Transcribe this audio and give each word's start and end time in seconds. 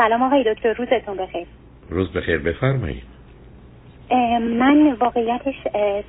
سلام 0.00 0.22
آقای 0.22 0.54
دکتر 0.54 0.72
روزتون 0.72 1.16
بخیر. 1.16 1.46
روز 1.90 2.12
بخیر 2.12 2.38
بفرمایید. 2.38 3.02
من 4.40 4.92
واقعیتش 4.92 5.54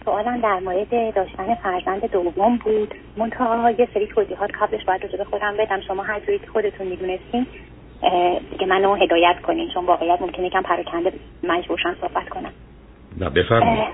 سوالم 0.06 0.42
در 0.42 0.60
مورد 0.60 1.14
داشتن 1.16 1.56
فرزند 1.56 2.12
دوم 2.12 2.58
بود. 2.58 2.94
منتها 3.18 3.72
یه 3.72 3.88
سری 3.94 4.08
توضیحات 4.08 4.52
قبلش 4.62 4.86
باید 4.86 5.18
به 5.18 5.24
خودم 5.24 5.58
بدم. 5.58 5.82
شما 5.88 6.04
هر 6.04 6.20
جوری 6.20 6.40
که 6.40 6.48
خودتون 6.48 6.88
می‌دونستین 6.88 7.46
دیگه 8.52 8.66
منو 8.66 8.96
هدایت 8.96 9.36
کنین. 9.44 9.70
چون 9.74 9.86
واقعیت 9.86 10.22
ممکنه 10.22 10.46
یکم 10.46 10.62
پراکنده 10.62 11.14
مجبورشم 11.44 11.96
صحبت 12.02 12.30
کنم. 12.30 12.52
نه 13.18 13.30
بفرمایید. 13.30 13.94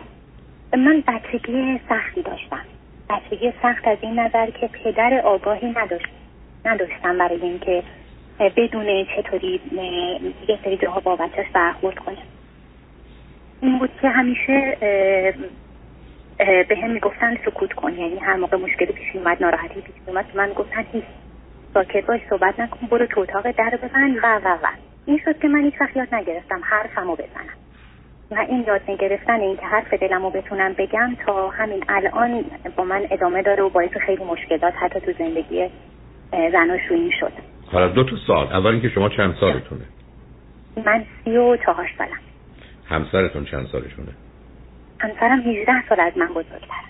من 0.74 1.04
بچگی 1.08 1.80
سختی 1.90 2.22
داشتم. 2.22 2.66
بچگی 3.10 3.54
سخت 3.62 3.88
از 3.88 3.98
این 4.02 4.20
نظر 4.20 4.50
که 4.50 4.68
پدر 4.68 5.22
آگاهی 5.26 5.74
نداشت. 5.76 6.08
نداشتم 6.66 7.18
برای 7.18 7.42
اینکه 7.42 7.84
بدون 8.40 9.06
چطوری 9.16 9.62
یه 10.48 10.60
سری 10.64 10.78
جاها 10.78 11.00
با 11.00 11.16
بچهش 11.16 11.48
برخورد 11.54 12.00
کنه. 12.00 12.18
این 13.62 13.80
بود 13.80 13.90
که 14.02 14.10
همیشه 14.10 14.78
به 16.38 16.78
هم 16.84 16.92
می‌گفتن 16.92 17.38
سکوت 17.46 17.74
کن. 17.74 17.94
یعنی 17.94 18.18
هر 18.20 18.36
موقع 18.36 18.58
مشکلی 18.58 18.94
پیش 18.94 19.16
اومد 19.16 19.44
ناراحتی 19.44 19.82
پیش 19.82 19.96
اومد 20.08 20.26
من 20.36 20.54
گفتن 20.54 20.86
هیچ 20.94 21.04
ساکت 21.74 22.06
باش 22.06 22.22
صحبت 22.30 22.60
نکن 22.60 22.88
برو 22.88 23.06
تو 23.06 23.22
اتاق 23.22 23.52
در 23.52 23.80
بزن 23.84 24.12
و 24.24 24.40
و 24.44 24.58
و. 24.64 24.68
این 25.06 25.20
شد 25.26 25.40
که 25.40 25.48
من 25.48 25.64
هیچ 25.64 25.74
وقت 25.82 25.98
یاد 25.98 26.16
نگرفتم 26.16 26.62
حرفمو 26.64 27.16
بزنم. 27.16 27.58
و 28.32 28.46
این 28.50 28.64
یاد 28.68 28.82
نگرفتن 28.88 29.40
این 29.42 29.58
که 29.58 29.66
حرف 29.66 29.94
دلمو 29.94 30.30
بتونم 30.30 30.74
بگم 30.74 31.18
تا 31.26 31.50
همین 31.50 31.84
الان 31.90 32.46
با 32.76 32.84
من 32.84 33.08
ادامه 33.12 33.42
داره 33.42 33.64
و 33.64 33.70
باعث 33.70 33.98
خیلی 33.98 34.24
مشکلات 34.24 34.74
حتی 34.80 35.00
تو 35.00 35.14
زندگی 35.20 35.70
زناشویی 36.52 37.12
شد. 37.20 37.34
حالا 37.72 37.88
دو 37.88 38.04
تا 38.04 38.16
سال. 38.28 38.48
اول 38.48 38.72
اینکه 38.72 38.90
شما 38.90 39.10
چند 39.10 39.36
سالتونه؟ 39.40 39.86
من 40.86 41.06
سی 41.24 41.38
و 41.38 41.58
چهار 41.58 41.90
سالم. 41.98 42.20
همسرتون 42.86 43.46
چند 43.46 43.68
سالشونه؟ 43.68 44.12
همسرم 45.00 45.40
18 45.40 45.88
سال 45.90 46.00
از 46.00 46.18
من 46.18 46.28
بزرگترم 46.28 46.90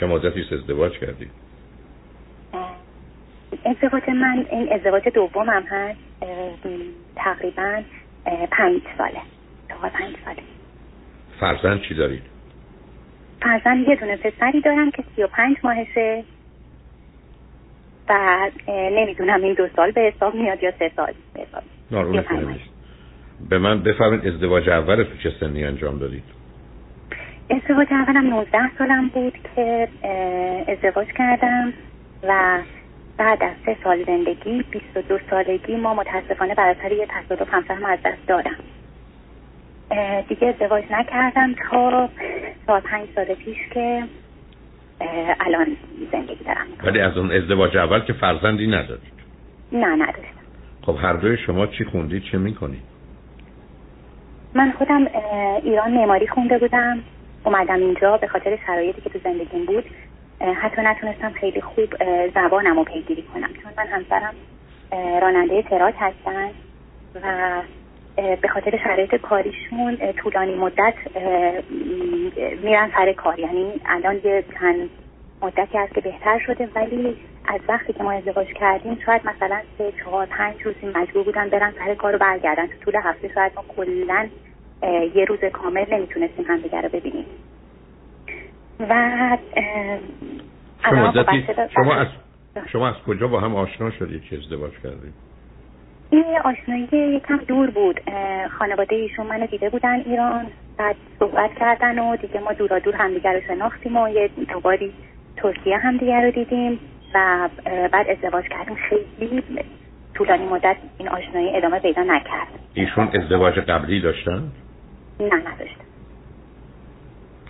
چه 0.00 0.06
مدتی 0.06 0.44
ازدواج 0.54 0.92
کردید 0.92 1.30
ازدواج 3.64 4.08
من 4.08 4.46
این 4.50 4.72
ازدواج 4.72 5.08
دومم 5.08 5.64
هست. 5.70 5.98
تقریبا 7.16 7.82
پنج 8.50 8.82
ساله. 8.98 9.20
تا 9.68 9.88
پنج 9.88 10.16
ساله. 10.24 10.42
فرزند 11.40 11.82
چی 11.82 11.94
دارید؟ 11.94 12.22
فرزند 13.42 13.88
یه 13.88 13.96
دونه 13.96 14.16
پسری 14.16 14.60
دارم 14.60 14.90
که 14.90 15.04
سی 15.16 15.22
و 15.22 15.26
پنج 15.26 15.56
ماهشه. 15.64 16.24
و 18.08 18.50
نمی‌دونم 18.68 19.42
این 19.42 19.54
دو 19.54 19.68
سال 19.76 19.90
به 19.90 20.00
حساب 20.00 20.34
میاد 20.34 20.62
یا 20.62 20.72
سه 20.78 20.90
سال 20.96 21.12
به 21.34 21.40
حساب 21.40 21.62
به 23.50 23.58
من 23.58 23.82
بفرمایید 23.82 24.26
ازدواج 24.26 24.68
اول 24.68 25.02
تو 25.02 25.16
چه 25.22 25.32
سنی 25.40 25.64
انجام 25.64 25.98
دادید؟ 25.98 26.22
ازدواج 27.50 27.86
اولم 27.90 28.26
19 28.26 28.58
سالم 28.78 29.08
بود 29.08 29.38
که 29.56 29.88
ازدواج 30.68 31.06
کردم 31.06 31.72
و 32.22 32.58
بعد 33.18 33.42
از 33.42 33.52
سه 33.66 33.76
سال 33.84 34.04
زندگی 34.04 34.64
22 34.70 35.18
سالگی 35.30 35.76
ما 35.76 35.94
متاسفانه 35.94 36.54
بر 36.54 36.68
اثر 36.68 36.92
یه 36.92 37.06
تصادف 37.06 37.54
همسرم 37.54 37.84
از 37.84 37.98
دست 38.04 38.26
دادم. 38.26 38.56
دیگه 40.28 40.46
ازدواج 40.46 40.84
نکردم 40.90 41.54
تا 41.54 42.08
تا 42.66 42.80
پنج 42.80 43.08
سال 43.14 43.24
پیش 43.24 43.58
که 43.74 44.02
الان 45.40 45.76
زندگی 46.12 46.44
دارم. 46.44 46.66
ولی 46.82 47.00
از 47.00 47.16
اون 47.16 47.32
ازدواج 47.32 47.76
اول 47.76 48.00
که 48.00 48.12
فرزندی 48.12 48.66
ندارید 48.66 49.12
نه 49.72 49.86
نداشتم 49.86 50.36
خب 50.82 50.96
هر 51.02 51.12
دوی 51.12 51.36
شما 51.36 51.66
چی 51.66 51.84
خوندید 51.84 52.22
چه 52.32 52.38
می‌کنید 52.38 52.82
من 54.54 54.72
خودم 54.72 55.06
ایران 55.62 55.90
معماری 55.90 56.26
خونده 56.26 56.58
بودم. 56.58 56.98
اومدم 57.44 57.74
اینجا 57.74 58.16
به 58.16 58.26
خاطر 58.26 58.58
شرایطی 58.66 59.00
که 59.00 59.10
تو 59.10 59.18
زندگیم 59.24 59.64
بود. 59.64 59.84
حتی 60.40 60.82
نتونستم 60.82 61.32
خیلی 61.32 61.60
خوب 61.60 61.94
زبانم 62.34 62.76
رو 62.76 62.84
پیگیری 62.84 63.22
کنم. 63.22 63.48
چون 63.62 63.72
من 63.76 63.86
همسرم 63.86 64.34
راننده 65.22 65.62
تراک 65.62 65.94
هستن 65.98 66.50
و 67.22 67.62
به 68.16 68.48
خاطر 68.48 68.78
شرایط 68.84 69.14
کاریشون 69.14 69.98
طولانی 70.16 70.54
مدت 70.54 70.94
میرن 72.62 72.90
سر 72.96 73.12
کار. 73.12 73.38
یعنی 73.38 73.72
الان 73.86 74.20
یه 74.24 74.44
چند 74.60 74.90
مدتی 75.42 75.78
هست 75.78 75.94
که 75.94 76.00
بهتر 76.00 76.38
شده 76.46 76.68
ولی 76.74 77.16
از 77.48 77.60
وقتی 77.68 77.92
که 77.92 78.02
ما 78.02 78.12
ازدواج 78.12 78.46
کردیم 78.46 78.98
شاید 79.06 79.22
مثلا 79.26 79.60
سه 79.78 79.92
چهار 80.04 80.26
پنج 80.26 80.62
روزی 80.62 80.86
مجبور 80.94 81.24
بودن 81.24 81.48
برن 81.48 81.72
سر 81.78 81.94
کار 81.94 82.12
رو 82.12 82.18
برگردن. 82.18 82.66
تو 82.66 82.72
طول 82.84 83.00
هفته 83.04 83.30
شاید 83.34 83.52
ما 83.56 83.64
کلا 83.76 84.28
یه 85.14 85.24
روز 85.24 85.38
کامل 85.52 85.84
نمی‌تونستیم 85.90 86.44
همدیگه 86.48 86.80
رو 86.80 86.88
ببینیم. 86.88 87.26
و 88.80 89.38
شما, 90.84 91.12
شما 91.74 91.94
از 91.94 92.06
شما 92.72 92.88
از 92.88 92.94
کجا 93.06 93.28
با 93.28 93.40
هم 93.40 93.56
آشنا 93.56 93.90
شدید 93.90 94.22
که 94.22 94.36
ازدواج 94.36 94.72
کردید؟ 94.82 95.25
این 96.10 96.24
آشنایی 96.44 96.88
یکم 96.92 97.36
دور 97.36 97.70
بود. 97.70 98.00
خانواده 98.58 98.96
ایشون 98.96 99.26
منو 99.26 99.46
دیده 99.46 99.70
بودن 99.70 100.00
ایران 100.06 100.46
بعد 100.78 100.96
صحبت 101.18 101.50
کردن 101.60 101.98
و 101.98 102.16
دیگه 102.16 102.40
ما 102.40 102.52
دورا 102.52 102.78
دور 102.78 102.96
همدیگه 102.96 103.32
رو 103.32 103.40
شناختیم 103.46 103.96
و 103.96 104.08
یه 104.08 104.30
دوباری 104.52 104.92
ترکیه 105.36 105.78
همدیگه 105.78 106.20
رو 106.20 106.30
دیدیم 106.30 106.78
و 107.14 107.48
بعد 107.92 108.06
ازدواج 108.08 108.44
کردیم. 108.44 108.74
خیلی 108.74 109.42
طولانی 110.14 110.44
مدت 110.44 110.76
این 110.98 111.08
آشنایی 111.08 111.56
ادامه 111.56 111.78
پیدا 111.78 112.02
نکرد. 112.02 112.48
ایشون 112.74 113.08
ازدواج 113.14 113.54
قبلی 113.54 114.00
داشتن؟ 114.00 114.42
نه 115.20 115.26
نداشتن. 115.26 115.84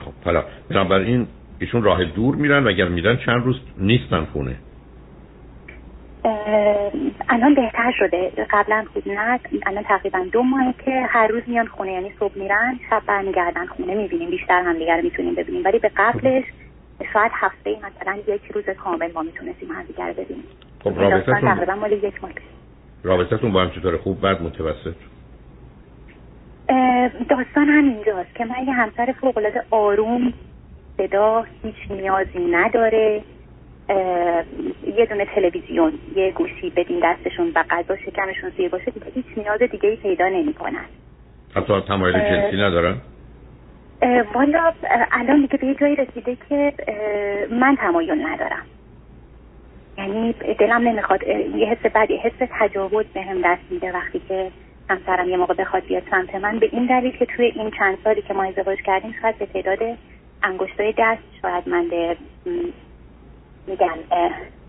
خب 0.00 0.12
حالا 0.24 0.44
بنابراین 0.70 1.26
ایشون 1.58 1.82
راه 1.82 2.04
دور 2.04 2.36
میرن 2.36 2.64
و 2.64 2.68
اگر 2.68 2.88
میرن 2.88 3.16
چند 3.16 3.44
روز 3.44 3.60
نیستن 3.78 4.24
خونه؟ 4.24 4.56
الان 7.28 7.54
بهتر 7.54 7.92
شده. 7.98 8.30
قبلا 8.50 8.84
خوب 8.92 9.08
نه 9.08 9.40
الان 9.66 9.82
تقریبا 9.82 10.26
دو 10.32 10.42
ماهه 10.42 10.74
که 10.84 11.06
هر 11.08 11.26
روز 11.26 11.42
میان 11.46 11.66
خونه 11.66 11.92
یعنی 11.92 12.12
صبح 12.20 12.38
میرن 12.38 12.78
شب 12.90 13.02
برمیگردن 13.06 13.66
خونه 13.66 13.94
می‌بینیم 13.94 14.30
بیشتر 14.30 14.62
هم 14.62 14.78
دیگر 14.78 15.00
می‌تونیم 15.00 15.34
ببینیم. 15.34 15.64
ولی 15.64 15.78
به 15.78 15.90
قبلش 15.96 16.44
شاید 17.12 17.32
هفته 17.34 17.76
مثلا 17.76 18.16
یک 18.34 18.42
روز 18.54 18.64
کامل 18.64 19.12
ما 19.12 19.22
می‌تونستیم 19.22 19.72
همدیگر 19.72 20.12
ببینیم. 20.12 20.44
خب 20.84 21.00
رابطتون 21.00 21.40
تقریبا 21.40 21.74
مال 21.74 21.92
یک 21.92 22.22
ماه. 22.22 22.32
رابطتون 23.02 23.52
با 23.52 23.62
هم 23.62 23.70
چطور؟ 23.70 23.96
خوب 23.96 24.20
بعد 24.20 24.42
متوسط؟ 24.42 24.94
داستان 27.28 27.68
همینجاست 27.68 28.34
که 28.34 28.44
من 28.44 28.66
یه 28.66 28.72
همسر 28.72 29.14
فوقالعاده 29.20 29.62
آروم 29.70 30.32
صدا 30.96 31.44
هیچ 31.62 31.90
نیازی 31.90 32.38
نداره. 32.50 33.22
یه 33.88 35.06
دونه 35.08 35.24
تلویزیون 35.34 35.92
یه 36.16 36.30
گوشی 36.30 36.70
بدین 36.70 37.00
دستشون 37.02 37.52
و 37.54 37.64
غذا 37.70 37.96
شکمشون 37.96 38.50
سیر 38.56 38.68
باشه 38.68 38.90
دیگه 38.90 39.06
هیچ 39.14 39.26
نیاز 39.36 39.62
دیگه 39.62 39.88
ای 39.88 39.96
پیدا 39.96 40.28
نمی‌کنن. 40.28 40.84
حتی 41.54 41.80
تمایل 41.88 42.14
جنسی 42.18 42.56
ندارن؟ 42.56 42.96
والا 44.34 44.72
الان 45.12 45.40
دیگه 45.40 45.58
به 45.58 45.66
یه 45.66 45.74
جایی 45.74 45.96
رسیده 45.96 46.36
که 46.48 46.72
من 47.50 47.76
تمایل 47.76 48.26
ندارم. 48.26 48.62
یعنی 49.98 50.32
دلم 50.32 50.88
نمی‌خواد 50.88 51.22
یه 51.56 51.66
حس 51.66 51.92
بعد 51.92 52.10
یه 52.10 52.18
حس 52.18 52.48
تجاوز 52.60 53.06
به 53.06 53.22
هم 53.22 53.40
دست 53.44 53.62
میده 53.70 53.92
وقتی 53.92 54.20
که 54.28 54.50
همسرم 54.90 55.28
یه 55.28 55.36
موقع 55.36 55.54
بخواد 55.54 55.84
بیاد 55.84 56.02
سمت 56.10 56.34
من. 56.34 56.58
به 56.58 56.68
این 56.72 56.86
دلیل 56.86 57.16
که 57.16 57.26
توی 57.26 57.46
این 57.46 57.70
چند 57.78 57.98
سالی 58.04 58.22
که 58.22 58.34
ما 58.34 58.44
ازدواج 58.44 58.78
کردیم 58.82 59.14
شاید 59.22 59.38
به 59.38 59.46
تعداد 59.46 59.78
انگشتای 60.42 60.94
دست 60.98 61.22
شاید 61.42 61.68
من 61.68 61.90
میگن 63.66 63.96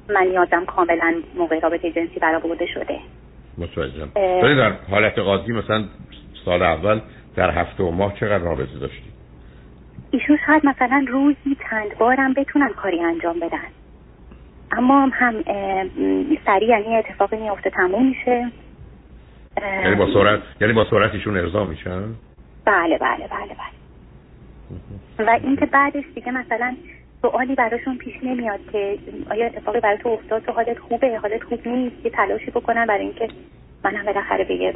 من 0.10 0.32
یادم 0.32 0.66
کاملا 0.66 1.14
موقع 1.38 1.60
رابطه 1.60 1.92
جنسی 1.92 2.20
برآورده 2.20 2.66
شده. 2.74 3.00
متوجهم. 3.58 4.12
ولی 4.16 4.56
در 4.56 4.72
حالت 4.90 5.20
قاضی 5.20 5.54
مثلا 5.54 5.84
سال 6.46 6.62
اول 6.62 7.02
در 7.36 7.52
هفته 7.52 7.84
و 7.84 7.92
ماه 7.92 8.14
چقدر 8.20 8.38
رابطه 8.44 8.80
داشتی؟ 8.80 9.08
ایشون 10.12 10.38
شاید 10.46 10.66
مثلا 10.66 11.06
روزی 11.08 11.58
چند 11.70 11.98
بارم 11.98 12.34
بتونن 12.34 12.70
کاری 12.70 13.00
انجام 13.00 13.40
بدن. 13.40 13.68
اما 14.72 15.10
هم 15.14 15.44
سریع 16.46 16.70
یعنی 16.70 16.96
اتفاقی 16.96 17.38
میفته 17.38 17.70
تموم 17.70 18.08
میشه. 18.10 18.52
یعنی 19.62 19.96
با 19.96 20.14
سرعت 20.14 20.40
یعنی 20.62 20.74
با 20.74 20.86
سرعت 20.90 21.14
ایشون 21.14 21.38
ارضا 21.38 21.66
میشن؟ 21.66 22.04
بله 22.66 22.98
بله 22.98 23.28
بله 23.28 23.56
بله. 23.58 23.78
و 25.28 25.30
اینکه 25.44 25.66
بعدش 25.66 26.04
دیگه 26.16 26.32
مثلا 26.32 26.76
سوالی 27.22 27.56
براشون 27.56 27.98
پیش 27.98 28.16
نمیاد 28.24 28.60
که 28.72 28.98
آیا 29.30 29.46
اتفاقی 29.46 29.80
برای 29.80 29.98
تو 29.98 30.10
افتاد 30.10 30.44
تو 30.44 30.52
حالت 30.52 30.80
خوبه؟ 30.80 31.20
حالت 31.20 31.44
خوب 31.44 31.68
نیست 31.68 32.06
یه 32.06 32.12
تلاشی 32.12 32.52
بکنن 32.52 32.86
برای 32.86 33.02
اینکه 33.02 33.28
منم 33.84 34.06
بالاخره 34.06 34.44
به 34.44 34.74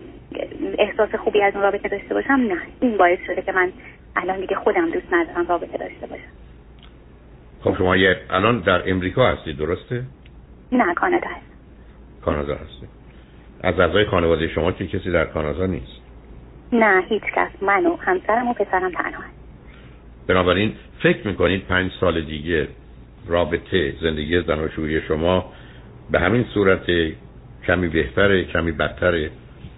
احساس 0.77 1.15
خوبی 1.15 1.41
از 1.41 1.53
اون 1.53 1.63
رابطه 1.63 1.89
داشته 1.89 2.13
باشم؟ 2.13 2.33
نه. 2.33 2.61
این 2.79 2.97
باعث 2.97 3.19
شده 3.27 3.41
که 3.41 3.51
من 3.51 3.71
الان 4.15 4.39
دیگه 4.39 4.55
خودم 4.55 4.89
دوست 4.89 5.13
ندارم 5.13 5.47
رابطه 5.47 5.77
داشته 5.77 6.07
باشم. 6.07 6.31
خب 7.63 7.77
شما 7.77 7.97
یه 7.97 8.15
الان 8.29 8.59
در 8.59 8.89
امریکا 8.89 9.27
هستی 9.27 9.53
درسته؟ 9.53 10.03
نه 10.71 10.93
کانادا 10.93 11.27
هست 11.27 11.51
کانادا 12.21 12.55
هستی. 12.55 12.87
از 13.63 13.79
اعضای 13.79 14.05
خانواده 14.05 14.47
شما 14.47 14.71
که 14.71 14.87
کسی 14.87 15.11
در 15.11 15.25
کانادا 15.25 15.65
نیست؟ 15.65 16.01
نه 16.73 17.03
هیچ 17.09 17.23
کس 17.35 17.49
من 17.61 17.85
و 17.85 17.95
همسرم 17.95 18.47
و 18.47 18.53
پسرم 18.53 18.91
تنها 18.91 19.23
بنابراین 20.33 20.73
فکر 21.03 21.27
می‌کنید 21.27 21.65
پنج 21.67 21.91
سال 21.99 22.21
دیگه 22.21 22.67
رابطه 23.27 23.93
زندگی 24.01 24.41
زناشویی 24.41 25.01
شما 25.01 25.45
به 26.11 26.19
همین 26.19 26.45
صورت 26.53 26.85
کمی 27.67 27.87
بهتره 27.87 28.43
کمی 28.43 28.71
بدتره؟ 28.71 29.31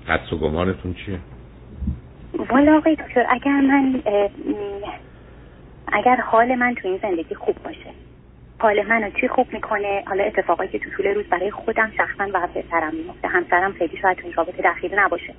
حدس 0.07 0.33
و 0.33 0.37
گمانتون 0.37 0.93
چیه؟ 0.93 1.19
والا 2.49 2.77
آقای 2.77 2.95
دکتر 2.95 3.25
اگر 3.29 3.61
من 3.61 4.01
اگر 5.87 6.15
حال 6.15 6.55
من 6.55 6.75
تو 6.75 6.87
این 6.87 6.99
زندگی 7.01 7.35
خوب 7.35 7.55
باشه 7.63 7.89
حال 8.59 8.85
منو 8.87 9.09
چی 9.21 9.27
خوب 9.27 9.47
می‌کنه؟ 9.53 10.03
حالا 10.07 10.23
اتفاقایی 10.23 10.69
که 10.69 10.79
تو 10.79 10.89
طول 10.97 11.05
روز 11.05 11.25
برای 11.25 11.51
خودم 11.51 11.91
شخصا 11.97 12.27
و 12.33 12.47
پسرم 12.47 12.95
میفته 12.95 13.27
همسرم 13.27 13.73
خیلی 13.73 13.97
شاید 14.01 14.17
تو 14.17 14.23
این 14.25 14.33
رابطه 14.33 14.61
دخیل 14.63 14.99
نباشه. 14.99 15.33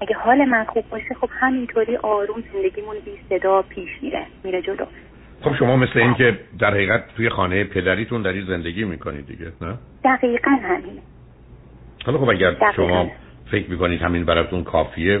اگه 0.00 0.16
حال 0.16 0.44
من 0.44 0.64
خوب 0.64 0.84
باشه 0.90 1.14
خب 1.20 1.28
همینطوری 1.40 1.96
آروم 1.96 2.42
زندگیمون 2.52 2.96
بی 3.04 3.10
صدا 3.28 3.62
پیش 3.62 3.88
میره 4.02 4.26
میره 4.44 4.62
جلو. 4.62 4.84
خب 5.42 5.54
شما 5.58 5.76
مثل 5.76 5.98
این 5.98 6.14
که 6.14 6.38
در 6.58 6.70
حقیقت 6.70 7.14
توی 7.16 7.28
خانه 7.28 7.64
پدریتون 7.64 8.22
داری 8.22 8.44
زندگی 8.48 8.84
می‌کنید 8.84 9.26
دیگه 9.26 9.52
نه؟ 9.60 9.74
دقیقا 10.04 10.50
همینه 10.50 11.00
حالا 12.04 12.18
خب 12.18 12.28
اگر 12.28 12.56
شما 12.76 13.10
فکر 13.50 13.70
می‌کنید 13.70 14.02
همین 14.02 14.24
براتون 14.24 14.64
کافیه 14.64 15.20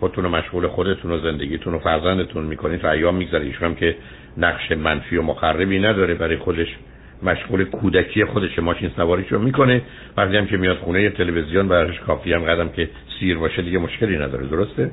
خودتون 0.00 0.24
رو 0.24 0.30
مشغول 0.30 0.68
خودتون 0.68 1.10
و 1.10 1.18
زندگیتون 1.18 1.74
و 1.74 1.78
فرزندتون 1.78 2.44
می‌کنید 2.44 2.84
و 2.84 2.86
ایام 2.86 3.14
میگذره 3.14 3.44
ایشون 3.44 3.74
که 3.74 3.96
نقش 4.36 4.72
منفی 4.72 5.16
و 5.16 5.22
مخربی 5.22 5.78
نداره 5.78 6.14
برای 6.14 6.36
خودش. 6.36 6.76
مشغول 7.22 7.64
کودکی 7.64 8.24
خودش 8.24 8.58
ماشین 8.58 8.90
سواریشو 8.96 9.38
می‌کنه. 9.38 9.82
وقتی 10.16 10.36
هم 10.36 10.46
که 10.46 10.56
میاد 10.56 10.76
خونه 10.76 11.10
تلویزیون 11.10 11.68
براش 11.68 12.00
کافی 12.00 12.32
هم 12.32 12.44
قدم 12.44 12.68
که 12.68 12.90
سیر 13.20 13.38
باشه 13.38 13.62
دیگه 13.62 13.78
مشکلی 13.78 14.18
نداره. 14.18 14.46
درسته؟ 14.46 14.90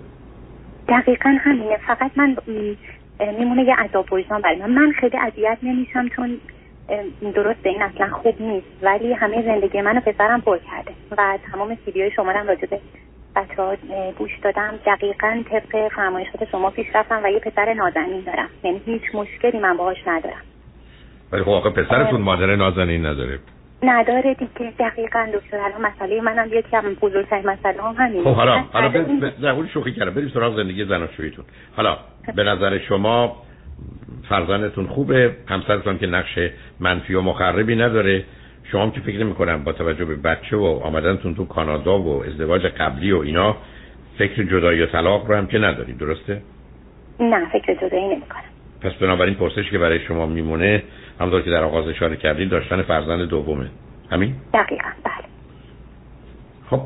دقیقا 0.88 1.38
همینه. 1.42 1.78
فقط 1.88 2.12
من 2.16 2.38
میمونه 3.40 3.64
یه 3.64 3.76
عذاب 3.76 4.14
وجدان 4.14 4.42
برای 4.42 4.56
من. 4.56 4.72
من 4.72 4.92
خیلی 4.92 5.18
اذیت 5.18 5.58
نمیشم 5.64 6.08
چون 6.16 6.38
درسته 7.36 7.70
این 7.70 7.82
اصلا 7.82 8.08
خوب 8.08 8.42
نیست. 8.42 8.68
ولی 8.82 9.14
همه 9.14 9.42
زندگی 9.42 9.82
منو 9.82 10.00
پسرم 10.00 10.42
پر 10.42 10.58
کرده 10.58 10.92
و 11.18 11.38
تمام 11.52 11.78
سیدی 11.86 12.12
شما 12.12 12.32
هم 12.32 12.48
راجع 12.48 12.68
بچه 13.36 13.62
ها 13.62 13.76
گوش 14.18 14.32
دادم. 14.44 14.80
دقیقا 14.86 15.44
طبق 15.50 15.88
فرمایشات 15.88 16.50
شما 16.52 16.70
پیش 16.70 16.88
رفتم 16.96 17.22
و 17.24 17.28
یه 17.28 17.40
پسر 17.40 17.74
نازنین 17.74 18.22
دارم. 18.22 18.50
یعنی 18.64 18.82
هیچ 18.86 19.02
مشکلی 19.14 19.60
من 19.60 19.78
باهاش 19.78 19.98
ندارم. 20.08 20.42
ولی 21.32 21.44
خب 21.44 21.50
آقا 21.50 21.70
پسرتون 21.70 22.22
مادر 22.22 22.56
نازنین 22.56 23.06
نداره. 23.06 23.40
نداره 23.84 24.34
دیگه. 24.34 24.74
دقیقا 24.80 25.28
دکتر 25.34 25.58
الان 25.58 25.82
مسئله 25.82 26.22
منم 26.22 26.48
یکی 26.52 26.76
هم 26.76 26.94
بزرگترین 26.94 27.50
مسئله 27.50 27.82
هم 27.82 27.96
همین 27.98 28.24
خب 28.24 28.34
حالا 28.34 28.64
حالا 28.74 28.90
به 28.90 29.68
شوخی 29.74 29.92
کردم. 29.92 30.14
بریم 30.14 30.32
سراغ 30.34 30.58
زندگی 30.58 30.86
زناشوییتون. 30.86 31.46
حالا 31.76 31.98
به 32.36 32.44
نظر 32.44 32.78
شما 32.78 33.36
فرزندتون 34.30 34.88
خوبه؟ 34.88 35.36
همسرتون 35.48 35.98
که 35.98 36.08
نقش 36.08 36.40
منفی 36.80 37.14
و 37.14 37.22
مخربی 37.22 37.76
نداره. 37.76 38.24
شما 38.72 38.84
هم 38.84 38.92
که 38.92 39.02
فکر 39.02 39.18
نمی 39.18 39.34
کنم 39.34 39.64
با 39.64 39.72
توجه 39.72 40.06
به 40.06 40.16
بچه 40.16 40.58
و 40.58 40.80
آمدنتون 40.84 41.36
تو 41.36 41.46
کانادا 41.46 42.00
و 42.00 42.24
ازدواج 42.24 42.66
قبلی 42.66 43.12
و 43.12 43.18
اینا 43.18 43.56
فکر 44.18 44.44
جدایی 44.44 44.82
و 44.82 44.86
طلاق 44.86 45.28
رو 45.28 45.36
هم 45.36 45.48
که 45.48 45.60
ندارید. 45.60 45.98
درسته؟ 45.98 46.42
نه 47.20 47.50
فکر 47.52 47.74
جدایی 47.74 48.06
نمی 48.06 48.22
کنم 48.22 48.57
پس 48.88 48.94
بنابراین 48.94 49.36
پرسش 49.36 49.72
که 49.72 49.78
برای 49.78 50.00
شما 50.00 50.26
میمونه 50.26 50.84
همونطور 51.20 51.42
که 51.42 51.50
در 51.50 51.64
آغاز 51.64 51.88
اشاره 51.88 52.16
کردید 52.16 52.50
داشتن 52.50 52.82
فرزند 52.82 53.30
دومه. 53.30 53.70
همین؟ 54.12 54.36
دقیقا 54.54 54.90
بله. 55.04 55.28
خب 56.70 56.80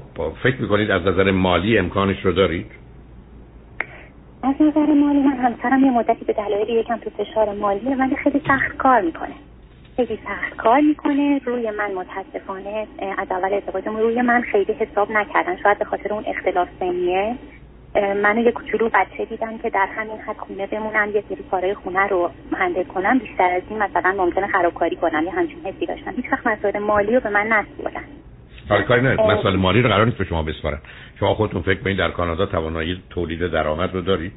فکر 0.44 0.62
می‌کنید 0.62 0.92
از 0.92 1.02
نظر 1.02 1.32
مالی 1.32 1.78
امکانش 1.78 2.26
رو 2.26 2.32
دارید؟ 2.32 2.66
از 4.44 4.56
نظر 4.60 4.86
مالی 4.94 5.20
من 5.20 5.38
همسرم 5.38 5.84
یه 5.84 5.92
مدتی 5.92 6.26
به 6.26 6.34
دلایل 6.34 6.70
یکم 6.70 6.98
تو 6.98 7.10
فشار 7.10 7.54
مالی 7.54 7.96
ولی 7.96 8.16
خیلی 8.16 8.42
سخت 8.48 8.78
کار 8.78 9.02
می‌کنه. 9.02 9.34
خیلی 9.96 10.20
سخت 10.26 10.58
کار 10.58 10.80
می‌کنه. 10.80 11.42
روی 11.46 11.72
من 11.72 11.92
متاسفانه 11.92 12.88
از 13.18 13.28
اول 13.32 13.54
ازدواجمون 13.54 14.02
روی 14.02 14.22
من 14.22 14.42
خیلی 14.42 14.74
حساب 14.74 15.12
نکردن. 15.12 15.58
شاید 15.64 15.80
به 15.80 15.86
خاطر 15.86 16.14
اون 16.14 16.24
اختلاف 16.28 16.68
سنیه. 16.80 17.36
منو 17.96 18.42
یه 18.42 18.52
کوچولو 18.52 18.90
بچه 18.94 19.26
دیدن 19.26 19.58
که 19.58 19.70
در 19.70 19.88
همین 19.96 20.18
حد 20.18 20.38
خونه 20.38 20.68
بمونم 20.68 21.10
یه 21.10 21.24
سری 21.30 21.44
کارهای 21.52 21.74
خونه 21.74 22.08
رو 22.08 22.32
هندل 22.54 22.84
کنم. 22.84 23.20
بیشتر 23.20 23.52
از 23.52 23.62
این 23.70 23.84
مثلا 23.84 24.14
ممکنه 24.18 24.48
خرابکاری 24.48 24.96
کنم 24.96 25.24
یه 25.24 25.32
همچین 25.32 25.60
حسی 25.66 25.86
داشتن 25.86 26.12
هیچ 26.16 26.26
وقت 26.32 26.48
مسائل 26.48 26.80
مالی 26.80 27.16
رو 27.16 27.20
به 27.20 27.30
من 27.30 27.48
نسپردن. 27.48 28.04
حالا 28.70 28.84
کاری 28.84 29.02
نه 29.02 29.14
مسائل 29.14 29.56
مالی 29.56 29.82
رو 29.82 29.90
قرار 29.90 30.06
نیست 30.06 30.18
به 30.18 30.26
شما 30.26 30.44
بسپارن 30.44 30.80
شما 31.20 31.34
خودتون 31.34 31.62
فکر 31.62 31.80
کنید 31.80 31.98
در 31.98 32.12
کانادا 32.12 32.46
توانایی 32.46 33.04
تولید 33.10 33.48
درآمد 33.48 33.94
رو 33.94 34.02
دارید؟ 34.02 34.34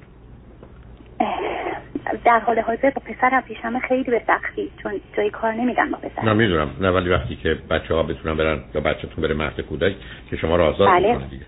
در 2.24 2.38
حال 2.38 2.58
حاضر 2.58 2.90
با 2.90 3.02
پسرم 3.06 3.40
پیشم 3.40 3.78
خیلی 3.78 4.10
به 4.10 4.22
سختی 4.26 4.70
چون 4.82 4.92
جایی 5.16 5.30
کار 5.30 5.52
نمیدم 5.52 5.90
با 5.90 5.98
پسرم. 5.98 6.28
نه 6.28 6.32
می‌دونم. 6.32 6.70
نه 6.80 6.90
ولی 6.90 7.10
وقتی 7.10 7.36
که 7.36 7.58
بچه 7.70 7.94
ها 7.94 8.02
بتونن 8.02 8.36
برن 8.36 8.58
یا 8.74 8.80
بچهتون 8.80 9.24
بره 9.24 9.34
مهد 9.34 9.60
کودک 9.60 9.94
که 10.30 10.36
شما 10.36 10.56
رو 10.56 10.64
آزاد 10.64 10.88
بله. 10.88 11.18
دیگه. 11.30 11.44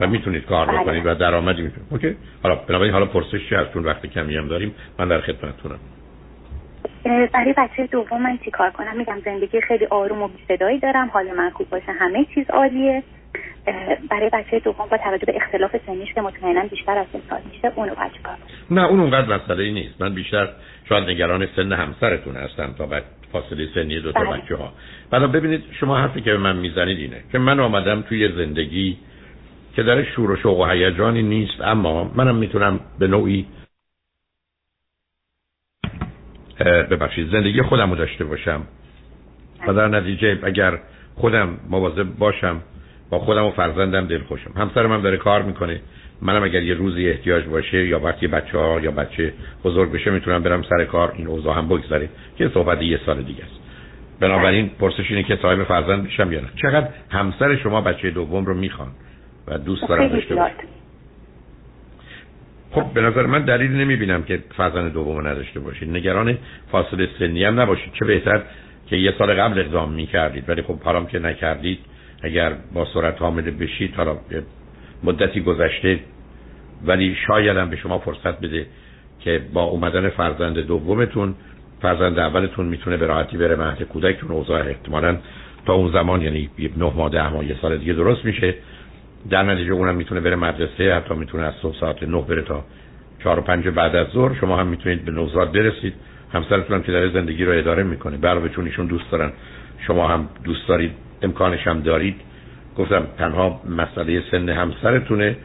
و 0.00 0.06
می‌تونید 0.06 0.46
کار 0.46 0.66
بله. 0.66 0.78
بکنید 0.78 1.06
و 1.06 1.14
درآمدی 1.14 1.62
می‌تونید. 1.62 1.88
اوکی. 1.90 2.16
حالا 2.42 2.54
بنابراین 2.54 2.92
حالا 2.92 3.06
پرسش 3.06 3.48
چی 3.48 3.54
از 3.54 3.66
چون 3.72 3.84
وقت 3.84 4.06
کمی 4.06 4.36
هم 4.36 4.48
داریم. 4.48 4.74
من 4.98 5.08
در 5.08 5.20
خدمتتونم. 5.20 5.78
برای 7.32 7.54
بچه 7.56 7.86
دوم 7.86 8.22
من 8.22 8.38
چی 8.44 8.50
کار 8.50 8.70
کنم؟ 8.70 8.96
میگم 8.96 9.18
زندگی 9.24 9.60
خیلی 9.60 9.86
آروم 9.86 10.22
و 10.22 10.28
بی‌صدایی 10.28 10.78
دارم. 10.78 11.08
حال 11.08 11.26
من 11.36 11.50
خوب 11.50 11.70
باشه. 11.70 11.92
همه 11.92 12.26
چیز 12.34 12.50
عالیه. 12.50 13.02
برای 14.10 14.30
بچه 14.32 14.58
دوم 14.58 14.86
با 14.90 14.96
توجه 14.96 15.26
به 15.26 15.36
اختلاف 15.36 15.76
سنیش 15.86 16.14
که 16.14 16.20
مطمئنا 16.20 16.62
بیشتر 16.70 16.98
از 16.98 17.06
سال 17.30 17.40
میشه 17.52 17.72
اونو 17.74 17.94
بچه 17.94 18.22
کار 18.22 18.36
نه 18.70 18.84
اون 18.84 19.00
اونقدر 19.00 19.36
مسئله 19.36 19.70
نیست. 19.70 20.00
من 20.00 20.14
بیشتر 20.14 20.48
شاید 20.88 21.08
نگران 21.08 21.48
سن 21.56 21.72
همسرتون 21.72 22.36
هستم 22.36 22.74
تا 22.78 22.86
بعد 22.86 23.02
فاصله 23.32 23.68
سنی 23.74 24.00
دو 24.00 24.12
تا 24.12 24.20
بله. 24.20 24.30
بچه 24.30 24.56
ها 24.56 24.72
ببینید 25.26 25.62
شما 25.80 25.98
حرفی 25.98 26.20
که 26.20 26.30
به 26.30 26.38
من 26.38 26.56
می‌زنید 26.56 26.98
اینه 26.98 27.22
که 27.32 27.38
من 27.38 27.60
آمدم 27.60 28.02
توی 28.02 28.28
زندگی 28.28 28.96
که 29.78 29.84
در 29.84 30.04
شور 30.04 30.30
و 30.30 30.36
شوق 30.36 30.58
و 30.58 30.64
هیجانی 30.64 31.22
نیست 31.22 31.60
اما 31.60 32.10
منم 32.14 32.36
می‌تونم 32.36 32.80
به 32.98 33.06
نوعی 33.06 33.46
ببخشید 36.90 37.30
زندگی 37.32 37.62
خودم 37.62 37.90
رو 37.90 37.96
داشته 37.96 38.24
باشم. 38.24 38.60
و 39.68 39.74
در 39.74 39.88
نتیجه 39.88 40.38
اگر 40.42 40.78
خودم 41.14 41.48
مواظب 41.70 42.02
باشم 42.18 42.60
با 43.10 43.18
خودم 43.18 43.44
و 43.44 43.50
فرزندم 43.50 44.06
دل 44.06 44.22
خوشم 44.22 44.50
همسرم 44.56 44.92
هم 44.92 45.02
داره 45.02 45.16
کار 45.16 45.42
می‌کنه. 45.42 45.80
منم 46.22 46.42
اگر 46.42 46.62
یه 46.62 46.74
روزی 46.74 47.08
احتیاج 47.08 47.44
باشه 47.44 47.86
یا 47.86 48.00
وقتی 48.00 48.26
بچه 48.26 48.58
ها 48.58 48.80
یا 48.80 48.90
بچه 48.90 49.32
بزرگ 49.64 49.92
بشه 49.92 50.10
می‌تونم 50.10 50.42
برم 50.42 50.62
سر 50.62 50.84
کار 50.84 51.12
این 51.16 51.26
اوضاع 51.26 51.56
هم 51.56 51.68
بگذره 51.68 52.08
که 52.36 52.50
صحبت 52.54 52.82
یه 52.82 53.00
سال 53.06 53.22
دیگه 53.22 53.44
است. 53.44 53.60
بنابراین 54.20 54.68
پرسش 54.68 55.10
اینه 55.10 55.22
که 55.22 55.38
صاحب 55.42 55.64
فرزند 55.64 56.06
بشم 56.06 56.32
یا 56.32 56.40
نه. 56.40 56.48
چقدر 56.62 56.88
همسر 57.10 57.56
شما 57.56 57.80
بچه 57.80 58.10
دوم 58.10 58.44
رو 58.44 58.54
می‌خوان؟ 58.54 58.88
و 59.50 59.58
دوست 59.58 59.88
دارن 59.88 60.08
داشته 60.08 60.34
باشه 60.34 60.54
خب 62.70 62.84
به 62.94 63.00
نظر 63.00 63.26
من 63.26 63.44
دلیل 63.44 63.70
نمی‌بینم 63.70 64.22
که 64.22 64.38
فرزند 64.56 64.92
دوم 64.92 65.26
نداشته 65.26 65.60
باشید 65.60 65.90
نگران 65.90 66.38
فاصله 66.72 67.08
سنی 67.18 67.44
هم 67.44 67.60
نباشید. 67.60 67.92
چه 67.92 68.04
بهتر 68.04 68.42
که 68.86 68.96
یه 68.96 69.14
سال 69.18 69.34
قبل 69.34 69.58
اقدام 69.58 69.92
می‌کردید. 69.92 70.48
ولی 70.48 70.62
خب 70.62 70.82
حرام 70.84 71.06
که 71.06 71.18
نکردید. 71.18 71.78
اگر 72.22 72.52
با 72.74 72.86
سرعت 72.94 73.22
حامله 73.22 73.50
بشید 73.50 73.94
حالا 73.94 74.16
مدتی 75.02 75.40
گذشته. 75.40 76.00
ولی 76.86 77.16
شاید 77.26 77.56
هم 77.56 77.70
به 77.70 77.76
شما 77.76 77.98
فرصت 77.98 78.40
بده 78.40 78.66
که 79.20 79.42
با 79.52 79.62
اومدن 79.62 80.08
فرزند 80.08 80.58
دومتون 80.58 81.34
فرزند 81.82 82.18
اولتون 82.18 82.66
می‌تونه 82.66 82.96
به 82.96 83.06
راحتی 83.06 83.36
بره 83.36 83.56
مهد 83.56 83.82
کودکتون. 83.82 84.30
اوضاع 84.30 84.66
احتمالا 84.66 85.16
تا 85.66 85.72
اون 85.72 85.92
زمان 85.92 86.22
یعنی 86.22 86.50
نه 86.76 86.92
ماه 86.96 87.10
ده 87.10 87.28
ماه 87.28 87.44
یه 87.44 87.56
سال 87.62 87.78
دیگه 87.78 87.92
درست 87.92 88.24
میشه. 88.24 88.54
در 89.30 89.42
نتیجه 89.42 89.72
اونم 89.72 89.94
می‌تونه 89.94 90.20
بره 90.20 90.36
مدرسه 90.36 90.94
حتی 90.94 91.14
می‌تونه 91.14 91.42
از 91.42 91.54
صبح 91.62 91.76
ساعت 91.80 92.02
نه 92.02 92.22
بره 92.22 92.42
تا 92.42 92.64
چهار 93.22 93.38
و 93.38 93.42
پنج 93.42 93.68
بعد 93.68 93.96
از 93.96 94.06
ظهر. 94.06 94.34
شما 94.34 94.56
هم 94.56 94.66
می‌تونید 94.66 95.04
به 95.04 95.12
نوزاد 95.12 95.52
برسید. 95.52 95.94
همسرتون 96.32 96.76
هم 96.76 96.82
که 96.82 96.92
داره 96.92 97.12
زندگی 97.12 97.44
رو 97.44 97.58
اداره 97.58 97.82
می‌کنه. 97.82 98.16
برای 98.16 98.48
چون 98.48 98.64
ایشون 98.64 98.86
دوست 98.86 99.10
دارن. 99.10 99.32
شما 99.86 100.08
هم 100.08 100.28
دوست 100.44 100.68
دارید. 100.68 100.92
امکانش 101.22 101.66
هم 101.66 101.80
دارید. 101.80 102.20
گفتم 102.76 103.06
تنها 103.18 103.60
مسئله 103.68 104.22
سن 104.30 104.48
همسرتونه. 104.48 105.36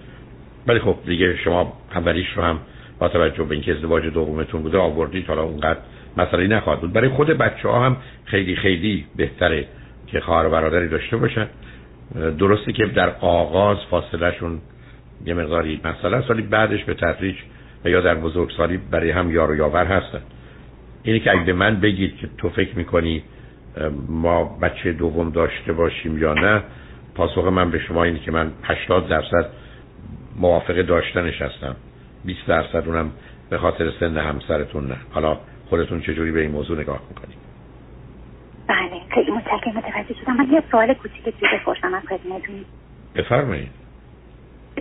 ولی 0.68 0.80
خب 0.80 0.96
دیگه 1.06 1.38
شما 1.38 1.74
اولیش 1.96 2.28
رو 2.36 2.44
هم 2.44 2.60
با 3.00 3.08
توجه 3.08 3.44
به 3.44 3.56
اینکه 3.56 3.72
ازدواج 3.72 4.04
دومتون 4.04 4.62
بوده 4.62 4.78
آوردید. 4.78 5.28
حالا 5.28 5.44
اونقدر 5.44 5.80
مسئله 6.18 6.48
نخواهد 6.48 6.82
بود. 6.82 6.94
برای 6.94 7.10
خود 7.10 7.28
بچه 7.28 7.70
ها 7.70 7.86
هم 7.86 7.98
خیلی 8.26 8.56
خیلی 8.56 9.06
بهتره 9.16 9.68
که 10.08 10.20
خواهر 10.20 10.48
و 10.48 10.50
برادری 10.50 10.88
داشته 10.88 11.18
باشن. 11.18 11.48
درسته 12.40 12.72
که 12.72 12.86
در 12.86 13.16
آغاز 13.20 13.78
فاصله 13.90 14.36
شون 14.40 14.60
یه 15.26 15.34
مقداری 15.34 15.82
مسئله 15.84 16.18
است 16.18 16.32
بعدش 16.32 16.84
به 16.84 16.94
تدریج 16.94 17.36
و 17.86 17.90
یا 17.90 18.02
در 18.02 18.16
بزرگسالی 18.16 18.78
برای 18.78 19.12
هم 19.12 19.32
یار 19.32 19.52
و 19.52 19.56
یاور 19.56 19.86
هستن. 19.86 20.22
اینی 21.04 21.20
که 21.20 21.32
اگه 21.32 21.54
من 21.54 21.80
بگید 21.80 22.18
که 22.18 22.30
تو 22.38 22.50
فکر 22.50 22.78
می‌کنی 22.78 23.24
ما 24.10 24.58
بچه 24.62 24.94
دوم 24.94 25.30
داشته 25.30 25.74
باشیم 25.74 26.18
یا 26.18 26.34
نه 26.34 26.64
پاسخ 27.16 27.46
من 27.46 27.72
به 27.72 27.80
شما 27.80 28.04
اینه 28.04 28.20
که 28.20 28.32
من 28.32 28.52
80 28.64 29.08
درصد 29.08 29.50
موافق 30.36 30.82
داشتنش 30.82 31.42
هستم. 31.42 31.76
20 32.26 32.48
درصد 32.48 32.84
اونم 32.88 33.12
به 33.50 33.58
خاطر 33.58 33.92
سن 34.00 34.18
همسرتون 34.18 34.88
نه. 34.88 34.98
حالا 35.12 35.38
خودتون 35.70 36.02
چجوری 36.02 36.32
به 36.32 36.42
این 36.42 36.52
موضوع 36.52 36.80
نگاه 36.80 37.02
می‌کنید؟ 37.10 37.43
خیلی 39.14 39.32
متشکرم. 39.32 39.78
متوجه 39.78 40.14
شدم. 40.22 40.38
من 40.38 40.52
یه 40.52 40.64
سوال 40.72 40.94
کوچیک 40.94 41.24
دیگه 41.24 41.48
بپرسم 41.54 41.94
از 41.94 42.04
خدمتتون. 42.04 42.66
بفرمایید. 43.16 43.72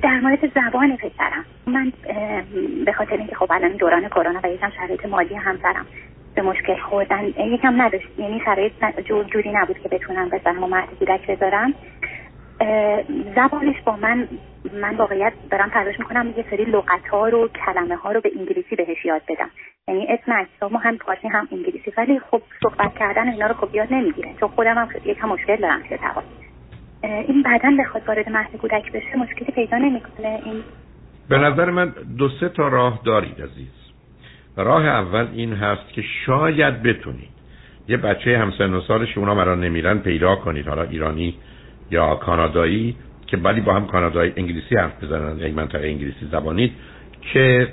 در 0.02 0.20
مورد 0.20 0.52
زبان 0.54 0.96
پسرم. 0.96 1.44
من 1.66 1.92
به 2.84 2.92
خاطر 2.92 3.16
اینکه 3.16 3.34
خب 3.34 3.52
الان 3.52 3.72
دوران 3.72 4.08
کرونا 4.08 4.40
و 4.44 4.46
یکم 4.46 4.70
شرایط 4.70 5.06
مالی 5.06 5.34
همسرم 5.34 5.86
به 6.34 6.42
مشکل 6.42 6.76
خوردن 6.76 7.24
یکم 7.26 7.82
نداشت. 7.82 8.08
یعنی 8.18 8.40
شرایط 8.44 8.72
جوری 9.32 9.52
نبود 9.52 9.78
که 9.78 9.88
بتونم 9.88 10.28
بزنم 10.28 10.72
و 10.72 10.82
کودک 10.98 11.26
بذارم. 11.26 11.74
زبانش 13.36 13.76
با 13.84 13.96
من 13.96 14.28
من 14.82 14.96
واقعیت 14.96 15.32
دارم 15.50 15.68
تلاش 15.68 15.98
می‌کنم 15.98 16.34
یه 16.36 16.44
سری 16.50 16.64
لغت 16.64 17.08
ها 17.10 17.28
رو 17.28 17.48
کلمه 17.48 17.96
ها 17.96 18.12
رو 18.12 18.20
به 18.20 18.30
انگلیسی 18.38 18.76
بهش 18.76 19.04
یاد 19.04 19.22
بدم. 19.28 19.50
یعنی 19.88 20.06
اسم 20.06 20.32
اجسام 20.32 20.76
هم 20.76 20.98
پارسی 20.98 21.28
هم 21.28 21.48
انگلیسی. 21.52 21.92
ولی 21.96 22.20
خب 22.30 22.42
صحبت 22.62 22.94
کردن 22.98 23.28
اینا 23.28 23.46
رو 23.46 23.54
خب 23.54 23.74
یاد 23.74 23.88
نمی‌گیره. 23.90 24.34
چون 24.40 24.48
خودم 24.48 24.74
هم 24.74 24.88
یکم 25.04 25.28
مشکل 25.28 25.56
دارم 25.56 25.82
که 25.82 25.98
این 27.02 27.42
بعدا 27.42 27.70
بخواد 27.78 28.08
وارد 28.08 28.28
مهد 28.28 28.56
کودک 28.56 28.92
بشه 28.92 29.16
مشکلی 29.16 29.52
پیدا 29.54 29.78
نمی‌کنه. 29.78 30.40
این 30.44 30.62
به 31.28 31.38
نظر 31.38 31.70
من 31.70 31.92
دو 32.18 32.28
سه 32.28 32.48
تا 32.48 32.68
راه 32.68 33.00
دارید 33.04 33.42
عزیز. 33.42 33.72
راه 34.56 34.86
اول 34.86 35.28
این 35.32 35.52
هست 35.52 35.92
که 35.92 36.02
شاید 36.26 36.82
بتونید. 36.82 37.32
یه 37.88 37.96
بچه 37.96 38.38
همسن 38.38 38.74
و 38.74 38.80
سالش 38.80 39.18
اونا 39.18 39.34
مرا 39.34 39.54
نمیرن 39.54 39.98
پیدا 39.98 40.36
کنید. 40.36 40.68
حالا 40.68 40.82
ایرانی 40.82 41.38
یا 41.92 42.14
کانادایی 42.14 42.96
که 43.26 43.36
ولی 43.36 43.60
با 43.60 43.74
هم 43.74 43.86
کانادایی 43.86 44.32
انگلیسی 44.36 44.76
حرف 44.76 45.04
بزنن 45.04 45.38
یا 45.38 45.52
منطقه 45.52 45.86
انگلیسی 45.86 46.26
زبانید 46.32 46.72
که 47.32 47.68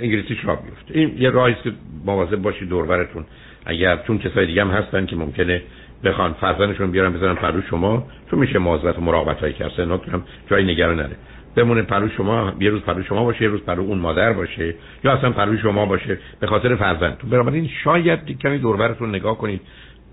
انگلیسیش 0.00 0.44
را 0.44 0.56
بیفته 0.56 0.98
این 0.98 1.14
یه 1.18 1.30
راهی 1.30 1.54
که 1.64 1.72
مواظب 2.04 2.36
باشید 2.36 2.68
دوربرتون 2.68 3.24
اگر 3.66 3.96
چون 4.06 4.18
کسای 4.18 4.46
دیگه 4.46 4.64
هم 4.64 4.70
هستن 4.70 5.06
که 5.06 5.16
ممکنه 5.16 5.62
بخوان 6.04 6.32
فرزندشون 6.32 6.90
بیارن 6.90 7.12
بزنن 7.12 7.34
پرو 7.34 7.62
شما 7.62 8.06
چون 8.30 8.38
میشه 8.38 8.58
مواظبت 8.58 8.98
و 8.98 9.00
مراقبت 9.00 9.40
هایی 9.40 9.52
کرد 9.52 9.80
هم 9.80 10.22
جای 10.50 10.64
نگران 10.64 10.96
نره. 10.96 11.16
بمونه 11.56 11.82
پهلو 11.82 12.08
شما 12.08 12.52
یه 12.60 12.70
روز 12.70 12.82
پهلو 12.82 13.02
شما 13.02 13.24
باشه 13.24 13.42
یه 13.42 13.48
روز 13.48 13.60
پهلو 13.60 13.82
اون 13.82 13.98
مادر 13.98 14.32
باشه 14.32 14.74
یا 15.04 15.12
اصلا 15.12 15.30
پهلو 15.30 15.56
شما 15.56 15.86
باشه 15.86 16.18
به 16.40 16.46
خاطر 16.46 16.76
فرزندتون. 16.76 17.30
بنابراین 17.30 17.70
شاید 17.84 18.38
کمی 18.42 18.58
دوربرتون 18.58 19.08
نگاه 19.08 19.38
کنید. 19.38 19.60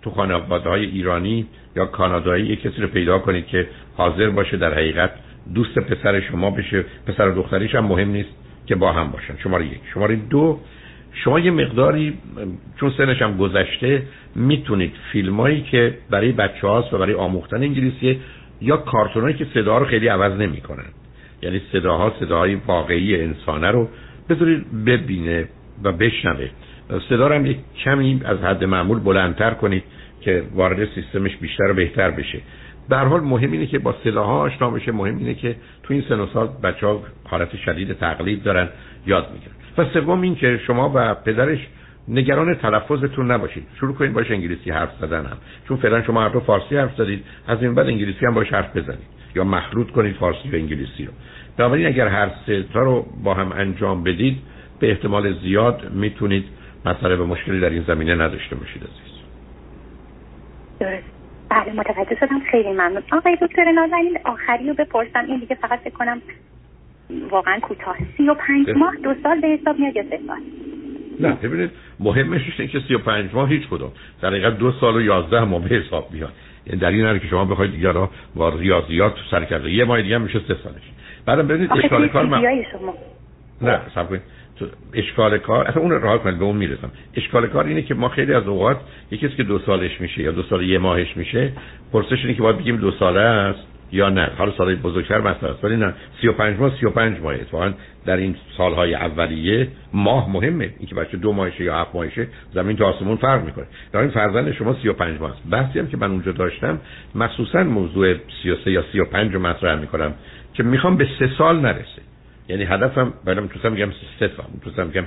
تو 0.08 0.14
خانواده 0.14 0.70
های 0.70 0.86
ایرانی 0.86 1.46
یا 1.76 1.86
کانادایی 1.86 2.46
یه 2.46 2.56
کسی 2.56 2.82
رو 2.82 2.88
پیدا 2.88 3.20
کنید 3.20 3.48
که 3.48 3.68
حاضر 3.98 4.30
باشه 4.30 4.58
در 4.58 4.74
حقیقت 4.74 5.12
دوست 5.56 5.80
پسر 5.80 6.22
شما 6.22 6.52
بشه 6.52 6.86
پسر 7.08 7.30
و 7.30 7.36
دختریش 7.36 7.76
هم 7.76 7.86
مهم 7.86 8.10
نیست 8.10 8.30
که 8.66 8.76
با 8.76 8.92
هم 8.92 9.12
باشن. 9.12 9.38
شماره 9.44 9.66
یک. 9.66 9.80
شماره 9.94 10.16
دو 10.16 10.60
شما 11.14 11.40
یه 11.40 11.52
مقداری 11.52 12.18
چون 12.80 12.94
سنش 12.98 13.22
هم 13.22 13.38
گذشته 13.38 14.04
می‌تونید 14.36 14.94
فیلمایی 15.12 15.62
که 15.62 15.98
برای 16.10 16.32
بچه 16.32 16.68
هاست 16.68 16.94
و 16.94 16.98
برای 16.98 17.14
آموختن 17.14 17.64
انگلیسی 17.64 18.20
یا 18.62 18.78
کارتونایی 18.78 19.36
که 19.36 19.48
صدا 19.54 19.78
رو 19.78 19.86
خیلی 19.86 20.08
عوض 20.08 20.40
نمی‌کنن. 20.40 20.86
یعنی 21.42 21.62
صداها 21.72 22.14
صداهای 22.20 22.56
واقعی 22.56 23.22
انسانه 23.22 23.72
رو 23.72 23.90
بذارید 24.30 24.86
ببینه 24.86 25.48
و 25.84 25.92
بشنوه. 25.92 26.50
صدا 27.10 27.30
هم 27.30 27.46
یک 27.46 27.58
کمی 27.84 28.22
از 28.26 28.38
حد 28.38 28.64
معمول 28.64 29.00
بلندتر 29.00 29.54
کنید 29.54 29.84
که 30.22 30.44
وارد 30.56 30.88
سیستمش 30.96 31.36
بیشتر 31.36 31.72
و 31.72 31.74
بهتر 31.74 32.12
بشه. 32.12 32.40
به 32.90 32.98
حال 32.98 33.22
مهم 33.22 33.52
اینه 33.52 33.66
که 33.66 33.80
با 33.80 33.96
صداها 34.04 34.40
آشنا 34.40 34.70
بشه. 34.70 34.92
مهم 34.92 35.18
اینه 35.18 35.34
که 35.34 35.56
تو 35.84 35.94
این 35.94 36.04
سن 36.10 36.20
و 36.20 36.28
سال 36.34 36.50
بچه 36.64 36.88
ها 36.88 37.04
حالت 37.24 37.56
شدید 37.56 37.94
تقلید 37.94 38.44
دارن 38.44 38.70
یاد 39.06 39.28
می‌گیرن. 39.34 39.54
و 39.78 39.86
سوم 39.94 40.22
این 40.22 40.36
که 40.36 40.60
شما 40.68 40.92
و 40.96 41.14
پدرش 41.14 41.68
نگران 42.08 42.56
تلفظتون 42.56 43.32
نباشید. 43.32 43.64
شروع 43.80 43.94
کنید 43.94 44.14
باش 44.14 44.32
انگلیسی 44.32 44.72
حرف 44.72 44.90
زدن 45.02 45.26
هم. 45.26 45.38
چون 45.68 45.78
فعلا 45.78 46.04
شما 46.04 46.22
هر 46.22 46.30
دو 46.30 46.40
فارسی 46.40 46.78
حرف 46.78 46.96
زدید 46.98 47.24
از 47.48 47.62
این 47.62 47.76
بعد 47.76 47.88
انگلیسی 47.88 48.26
هم 48.26 48.34
باش 48.34 48.54
حرف 48.54 48.78
بزنید. 48.78 49.08
یا 49.36 49.44
مخلوط 49.44 49.92
کنید 49.92 50.16
فارسی 50.16 50.50
و 50.50 50.56
انگلیسی 50.56 51.06
رو. 51.06 51.12
بنابراین 51.58 51.88
اگر 51.88 52.08
هر 52.08 52.32
سه 52.46 52.66
رو 52.74 53.06
با 53.24 53.34
هم 53.34 53.52
انجام 53.52 54.04
بدید 54.04 54.38
به 54.80 54.90
احتمال 54.90 55.34
زیاد 55.34 55.92
می‌تونید 55.94 56.46
مسئله 56.88 57.16
به 57.16 57.26
مشکلی 57.26 57.60
در 57.60 57.70
این 57.70 57.84
زمینه 57.88 58.16
نداشته 58.16 58.56
باشید 58.56 58.84
عزیز. 58.84 59.18
درست. 60.80 61.04
بله 61.50 61.74
متوجه 61.74 62.16
شدم. 62.20 62.40
خیلی 62.52 62.72
ممنون. 62.72 63.04
آقای 63.12 63.38
دکتر 63.42 63.72
نازنین 63.72 64.18
آخری 64.26 64.68
رو 64.68 64.74
بپرسم. 64.74 65.26
این 65.28 65.40
دیگه 65.40 65.56
فقط 65.56 65.80
فکر 65.80 65.94
کنم 65.94 66.22
واقعا 67.30 67.60
کوتاه. 67.60 67.96
سی 68.18 68.30
و 68.30 68.34
پنج 68.34 68.70
ماه 68.70 68.96
دو 69.04 69.14
سال 69.24 69.42
به 69.42 69.48
حساب 69.48 69.80
میاد 69.80 69.96
یا 69.96 70.04
سه 70.04 70.20
سال؟ 70.28 70.40
نه 71.20 71.34
ببینید 71.34 71.72
مهمش 72.00 72.42
اینه 72.60 72.72
که 72.72 72.80
سی 72.88 72.94
و 72.94 72.98
پنج 72.98 73.30
ماه 73.34 73.50
هیچ 73.50 73.68
کدوم 73.68 73.92
در 74.22 74.30
حقیقت 74.30 74.58
دو 74.58 74.72
سال 74.72 74.96
و 74.96 75.02
یازده 75.02 75.44
ماه 75.44 75.70
به 75.70 75.76
حساب 75.76 76.12
میاد. 76.12 76.34
یعنی 76.66 76.80
در 76.80 76.88
این 76.88 77.20
که 77.20 77.28
شما 77.28 77.46
بخواید 77.46 77.72
دیگه 77.72 77.92
را 77.92 78.10
با 78.36 78.50
ریاضیات 78.50 79.14
سر 79.32 79.46
کرده 79.46 79.72
یه 79.72 79.86
ماه 79.86 80.02
دیگه 80.02 80.18
میشه 80.18 80.40
سه 80.40 80.56
سالش. 80.64 80.82
بعدم 81.26 81.48
ببینید 81.48 81.72
اشکال 81.72 82.08
کار 82.08 82.26
من... 82.26 82.64
شما. 82.72 82.94
نه 83.62 83.82
سب 83.96 84.10
کنید. 84.10 84.22
اشکال 84.94 85.38
کار 85.38 85.68
اصلا 85.68 85.82
اون 85.82 85.92
راه 85.92 86.24
کنید 86.24 86.40
به 86.40 86.46
اون 86.46 86.56
می‌رسم. 86.56 86.92
اشکال 87.16 87.48
کار 87.48 87.66
اینه 87.66 87.82
که 87.82 87.94
ما 87.94 88.10
خیلی 88.10 88.34
از 88.34 88.48
اوقات 88.48 88.78
یکی 89.12 89.30
که 89.30 89.44
دو 89.44 89.60
سالش 89.60 90.02
میشه 90.02 90.22
یا 90.22 90.32
دو 90.32 90.44
سال 90.44 90.64
یه 90.64 90.78
ماهش 90.78 91.18
میشه 91.18 91.52
پرسش 91.94 92.22
اینه 92.22 92.34
که 92.34 92.42
باید 92.42 92.58
بگیم 92.58 92.78
دو 92.78 92.92
ساله 92.92 93.20
است 93.20 93.60
یا 93.92 94.10
نه. 94.10 94.32
حالا 94.38 94.52
سالهای 94.52 94.76
بزرگتر 94.76 95.22
مثلا 95.22 95.50
است 95.50 95.64
ولی 95.64 95.76
نه. 95.76 95.94
35 96.22 96.60
ماه 96.60 96.72
35 96.80 97.20
ماه 97.20 97.34
اتفاقا 97.34 97.72
در 98.06 98.18
این 98.18 98.36
سالهای 98.58 98.96
اولیه 98.96 99.68
ماه 99.94 100.32
مهمه. 100.32 100.70
اینکه 100.80 100.96
بچه 100.96 101.18
دو 101.18 101.34
ماهشه 101.34 101.64
یا 101.64 101.76
هفت 101.76 101.96
ماهشه 101.96 102.28
زمین 102.54 102.78
تا 102.78 102.86
آسمون 102.86 103.18
فرق 103.18 103.46
می‌کنه. 103.46 103.66
در 103.92 104.00
این 104.00 104.10
فرزند 104.10 104.52
شما 104.52 104.74
35 104.74 105.22
ماه 105.22 105.32
است. 105.32 105.42
بحثی 105.52 105.80
هم 105.80 105.88
که 105.88 105.98
من 105.98 106.12
اونجا 106.12 106.32
داشتم 106.32 106.80
مخصوصا 107.16 107.64
موضوع 107.64 108.16
33 108.44 108.72
یا 108.72 108.84
35 108.92 109.34
رو 109.34 109.40
مطرح 109.40 109.80
می‌کنم 109.80 110.14
که 110.54 110.64
می‌خوام 110.64 110.98
به 110.98 111.08
سه 111.20 111.30
سال 111.38 111.60
نرسه. 111.60 112.02
یعنی 112.48 112.64
هدفم 112.64 113.14
بعدم 113.26 113.48
تو 113.48 113.70
میگم 113.70 113.92
سه 114.20 114.32
سال 114.38 114.74
تو 114.76 114.84
میگم 114.86 115.06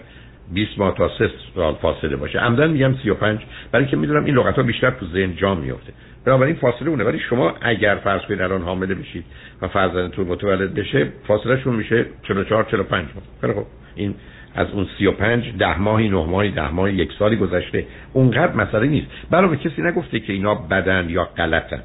20 0.53 0.79
ماه 0.79 0.95
تا 0.95 1.11
3 1.19 1.31
سال 1.55 1.75
فاصله 1.75 2.17
باشه. 2.17 2.39
عمدن 2.39 2.71
میگم 2.71 2.95
35 3.03 3.41
برای 3.73 3.85
اینکه 3.85 3.97
می‌دونم 3.97 4.25
این 4.25 4.35
لغت 4.35 4.55
ها 4.57 4.63
بیشتر 4.63 4.91
تو 4.91 5.07
ذهن 5.07 5.37
جا 5.37 5.55
میفته 5.55 5.93
بنابراین 6.25 6.55
فاصله 6.55 6.89
اونه. 6.89 7.05
ولی 7.05 7.19
شما 7.19 7.55
اگر 7.61 7.95
فرض 8.05 8.21
کنید 8.23 8.41
الان 8.41 8.63
حامله 8.63 8.95
بشید 8.95 9.25
و 9.63 9.69
فرزندتون 9.69 10.27
متولد 10.27 10.75
بشه 10.75 11.07
فاصله 11.27 11.61
شون 11.61 11.77
میشه 11.77 12.07
44 12.23 12.65
45 12.71 13.05
ماه. 13.15 13.25
خیلی 13.41 13.53
خب 13.53 13.67
این 13.95 14.15
از 14.55 14.67
اون 14.73 14.87
35 14.99 15.57
ده 15.59 15.79
ماهی 15.79 16.09
نه 16.09 16.27
ماهی 16.27 16.51
ده 16.51 16.71
ماهی 16.71 16.95
یک 16.95 17.13
سالی 17.19 17.37
گذشته. 17.37 17.87
اونقدر 18.13 18.53
مسئله 18.55 18.87
نیست. 18.87 19.07
برای 19.31 19.57
کسی 19.57 19.83
نگفته 19.83 20.21
که 20.21 20.33
اینا 20.33 20.55
بدن 20.55 21.11
یا 21.11 21.25
غلطن. 21.25 21.83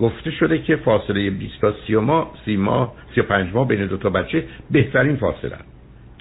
گفته 0.00 0.30
شده 0.30 0.58
که 0.58 0.76
فاصله 0.76 1.30
20 1.30 1.60
تا 1.60 1.74
30 1.86 1.96
ماه 1.96 2.34
30 2.44 2.56
ماه 2.56 2.94
35 3.14 3.54
ماه 3.54 3.68
بین 3.68 3.86
دو 3.86 3.96
تا 3.96 4.10
بچه 4.10 4.44
بهترین 4.70 5.16
فاصله 5.16 5.56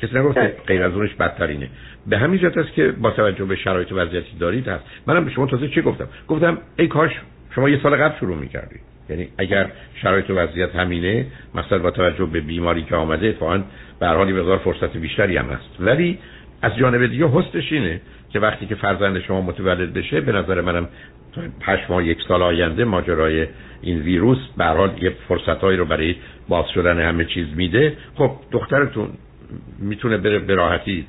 کسی 0.01 0.15
نگفته 0.19 0.55
غیر 0.67 0.83
از 0.83 0.93
اونش 0.93 1.13
بدترینه. 1.13 1.69
به 2.07 2.17
همین 2.17 2.39
جهت 2.39 2.57
است 2.57 2.73
که 2.73 2.91
با 2.91 3.11
توجه 3.11 3.45
به 3.45 3.55
شرایط 3.55 3.91
وضعیتی 3.91 4.37
دارید 4.39 4.67
هست. 4.67 4.83
منم 5.07 5.25
به 5.25 5.31
شما 5.31 5.45
تازه 5.45 5.67
چه 5.67 5.81
گفتم؟ 5.81 6.07
گفتم 6.27 6.57
ای 6.77 6.87
کاش 6.87 7.11
شما 7.55 7.69
یه 7.69 7.79
سال 7.83 7.95
قبل 7.95 8.19
شروع 8.19 8.37
می‌کردید. 8.37 8.81
یعنی 9.09 9.27
اگر 9.37 9.69
شرایط 10.01 10.29
و 10.29 10.33
وضعیت 10.33 10.75
همینه 10.75 11.25
مثلا 11.55 11.79
با 11.79 11.91
توجه 11.91 12.25
به 12.25 12.41
بیماری 12.41 12.83
که 12.83 12.95
آمده 12.95 13.27
اتفاقا 13.27 13.63
به 13.99 14.07
هر 14.07 14.15
حال 14.15 14.33
مقدار 14.33 14.57
فرصت 14.57 14.97
بیشتری 14.97 15.37
هم 15.37 15.45
هست. 15.45 15.69
ولی 15.79 16.19
از 16.61 16.75
جانب 16.75 17.05
دیگه 17.05 17.27
هستش 17.27 17.71
اینه 17.71 18.01
که 18.29 18.39
وقتی 18.39 18.65
که 18.65 18.75
فرزند 18.75 19.19
شما 19.19 19.41
متولد 19.41 19.93
بشه 19.93 20.21
به 20.21 20.31
نظر 20.31 20.61
منم 20.61 20.87
هشت 21.61 21.89
ماه 21.89 22.05
یک 22.05 22.17
سال 22.27 22.41
آینده 22.41 22.85
ماجرای 22.85 23.47
این 23.81 23.99
ویروس 23.99 24.37
به 24.57 24.65
حال 24.65 25.03
یه 25.03 25.13
فرصتهایی 25.27 25.77
رو 25.77 25.85
برای 25.85 26.15
باز 26.49 26.65
شدن 26.73 26.99
همه 26.99 27.25
چیز 27.25 27.47
میده. 27.55 27.97
خب 28.15 28.31
دخترتون 28.51 29.09
می‌تونه 29.79 30.17
بره 30.17 30.39
به 30.39 30.55
راحتی 30.55 31.05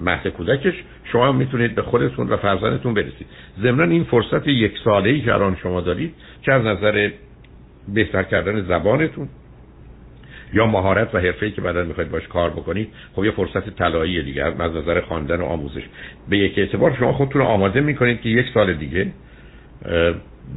مهد 0.00 0.28
کودکش. 0.28 0.74
شما 1.04 1.32
می‌تونید 1.32 1.74
به 1.74 1.82
خودتون 1.82 2.28
و 2.28 2.36
فرزندتون 2.36 2.94
برسید. 2.94 3.26
ضمن 3.62 3.90
این 3.90 4.04
فرصت 4.04 4.48
یک 4.48 4.72
ساله 4.84 5.10
ای 5.10 5.20
که 5.20 5.34
الان 5.34 5.56
شما 5.62 5.80
دارید 5.80 6.14
که 6.42 6.52
از 6.52 6.62
نظر 6.62 7.10
بهتر 7.94 8.22
کردن 8.22 8.62
زبانتون 8.62 9.28
یا 10.54 10.66
مهارت 10.66 11.14
و 11.14 11.18
حرفه‌ای 11.18 11.52
که 11.52 11.60
بعدا 11.60 11.84
می‌خواید 11.84 12.10
باش 12.10 12.28
کار 12.28 12.50
بکنید 12.50 12.88
خب 13.14 13.24
یه 13.24 13.30
فرصت 13.30 13.76
طلایی 13.76 14.22
دیگه 14.22 14.44
از 14.44 14.72
نظر 14.76 15.00
خواندن 15.00 15.40
و 15.40 15.44
آموزش. 15.44 15.82
به 16.28 16.38
یک 16.38 16.58
اعتبار 16.58 16.96
شما 16.98 17.12
خودتون 17.12 17.40
رو 17.40 17.46
آماده 17.46 17.80
می‌کنید 17.80 18.20
که 18.20 18.28
یک 18.28 18.46
سال 18.54 18.74
دیگه 18.74 19.06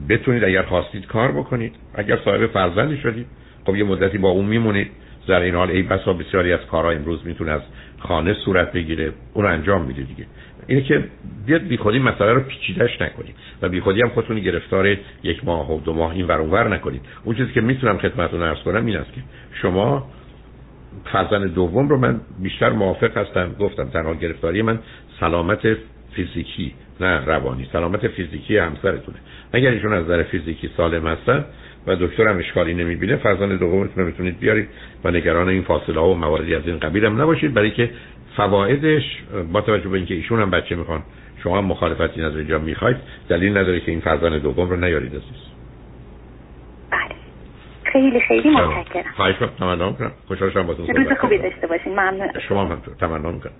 بتونید 0.09 0.43
اگر 0.43 0.61
خواستید 0.61 1.07
کار 1.07 1.31
بکنید. 1.31 1.75
اگر 1.95 2.19
صاحب 2.25 2.47
فرزندی 2.47 2.97
شدید 2.97 3.25
خب 3.65 3.75
یه 3.75 3.83
مدتی 3.83 4.17
با 4.17 4.29
اون 4.29 4.45
میمونید. 4.45 4.91
در 5.27 5.41
این 5.41 5.55
حال 5.55 5.69
ای 5.69 5.81
بسا 5.81 6.13
بسیاری 6.13 6.53
از 6.53 6.59
کارها 6.71 6.91
امروز 6.91 7.25
می‌تونه 7.25 7.51
از 7.51 7.61
خانه 7.99 8.33
صورت 8.33 8.71
بگیره 8.71 9.11
اون 9.33 9.45
انجام 9.45 9.85
میده 9.85 10.01
دیگه. 10.01 10.25
اینه 10.67 10.81
که 10.81 11.03
بیاد 11.45 11.61
بی 11.61 11.77
خودی 11.77 11.99
مسئله 11.99 12.33
رو 12.33 12.39
پیچیدش 12.39 13.01
نکنید 13.01 13.35
و 13.61 13.69
بی 13.69 13.79
خودی 13.79 14.01
هم 14.01 14.09
خودتون 14.09 14.39
گرفتار 14.39 14.97
یک 15.23 15.45
ماه 15.45 15.71
و 15.71 15.79
دو 15.79 15.93
ماه 15.93 16.11
این 16.11 16.27
ور 16.27 16.39
اونور 16.39 16.67
نکنید. 16.67 17.01
اون 17.23 17.35
چیزی 17.35 17.51
که 17.51 17.61
می‌تونم 17.61 17.97
خدمتتون 17.97 18.41
عرض 18.41 18.57
کنم 18.57 18.85
این 18.85 18.97
است 18.97 19.13
که 19.13 19.21
شما 19.61 20.07
فرزند 21.05 21.53
دوم 21.53 21.89
رو 21.89 21.97
من 21.97 22.19
بیشتر 22.39 22.69
موافق 22.69 23.17
هستم. 23.17 23.55
گفتم 23.59 23.89
تنها 23.89 24.13
گرفتاری 24.13 24.61
من 24.61 24.79
سلامت 25.19 25.77
فیزیکی 26.11 26.73
نه 26.99 27.25
روانی. 27.25 27.69
سلامت 27.73 28.07
فیزیکی 28.07 28.57
همسرتونه. 28.57 29.17
اگر 29.53 29.71
ایشون 29.71 29.93
از 29.93 30.03
نظر 30.03 30.23
فیزیکی 30.23 30.69
سالم 30.77 31.07
هستن 31.07 31.45
و 31.87 31.95
دکتر 31.95 32.27
هم 32.27 32.37
اشکالی 32.37 32.73
نمی‌بینه 32.73 33.15
فرزند 33.15 33.59
دومتون 33.59 34.03
می‌تونید 34.03 34.39
بیارید 34.39 34.67
و 35.03 35.11
نگران 35.11 35.49
این 35.49 35.61
فاصله 35.61 35.99
ها 35.99 36.09
و 36.09 36.15
مواردی 36.15 36.55
از 36.55 36.63
این 36.65 36.79
قبیل 36.79 37.05
هم 37.05 37.21
نباشید. 37.21 37.53
برای 37.53 37.71
که 37.71 37.89
فوایدش 38.37 39.03
با 39.53 39.61
توجه 39.61 39.89
به 39.89 39.97
اینکه 39.97 40.13
ایشون 40.13 40.41
هم 40.41 40.51
بچه 40.51 40.75
می‌خوان 40.75 41.03
شما 41.43 41.57
هم 41.57 41.65
مخالفتی 41.65 42.21
از 42.21 42.35
اینجا 42.35 42.59
می‌خواید 42.59 42.97
دلیل 43.29 43.57
نداره 43.57 43.79
که 43.79 43.91
این 43.91 44.01
فرزند 44.01 44.41
دوم 44.41 44.69
رو 44.69 44.75
نیارید 44.75 45.11
عزیز. 45.11 45.47
بله. 46.91 47.15
خیلی 47.83 48.19
خیلی 48.19 48.49
متشکرم. 48.49 49.11
خواهش 49.15 49.35
کنم 49.35 49.49
تمنا 49.59 49.91
کنم. 49.91 50.11
خوشحال 50.27 50.49
شدم 50.51 50.67
روز 50.67 50.77
خوبی 51.19 51.37
داشته 51.37 51.67
باشین. 51.67 51.93
ممنون. 51.93 52.27
شما 52.49 52.65
هم 52.65 52.81
تمنا 52.99 53.31
می‌کنم 53.31 53.53